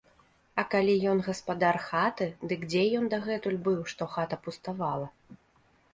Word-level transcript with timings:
А 0.61 0.61
калі 0.75 0.95
ён 1.11 1.19
гаспадар 1.27 1.77
хаты, 1.89 2.27
дык 2.53 2.65
дзе 2.71 2.83
ён 3.03 3.07
дагэтуль 3.15 3.61
быў, 3.69 3.79
што 3.93 4.03
хата 4.15 4.37
пуставала. 4.49 5.07